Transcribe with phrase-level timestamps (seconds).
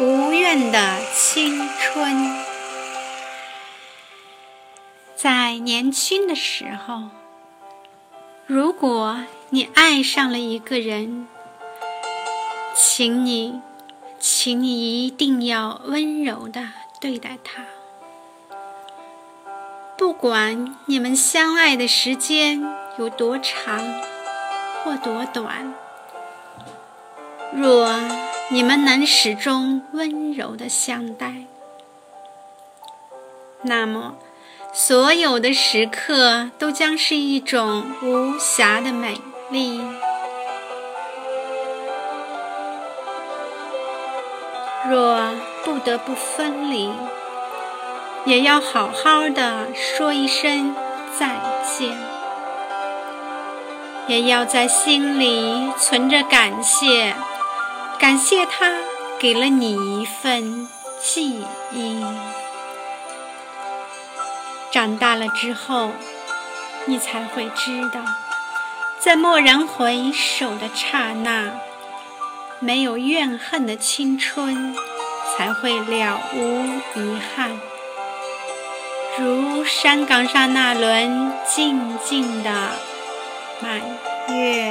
[0.00, 2.44] 无怨的青春。
[5.14, 7.10] 在年轻的时候，
[8.46, 9.18] 如果
[9.50, 11.28] 你爱上了一个人，
[12.74, 13.60] 请你，
[14.18, 17.64] 请你一定要温柔的对待他。
[19.96, 22.60] 不管你们相爱的时间
[22.98, 23.80] 有多长
[24.82, 25.72] 或多短，
[27.52, 27.88] 若
[28.50, 31.32] 你们能始终温柔的相待，
[33.62, 34.16] 那么
[34.72, 39.82] 所有的时刻都将是一种无瑕的美丽。
[44.88, 45.30] 若
[45.64, 46.92] 不得不分离，
[48.26, 50.74] 也要好好的说一声
[51.18, 51.96] 再见，
[54.06, 57.16] 也要在心里存着感谢，
[58.04, 58.70] 感谢他
[59.18, 60.68] 给了你一份
[61.02, 62.04] 记忆。
[64.70, 65.90] 长大了之后，
[66.84, 68.02] 你才会知道，
[68.98, 71.58] 在蓦然回首的刹那，
[72.60, 74.76] 没有怨恨的青春，
[75.34, 76.66] 才会了无
[77.00, 77.58] 遗憾。
[79.16, 82.50] 如山岗上那轮静静的
[83.62, 83.80] 满
[84.28, 84.63] 月。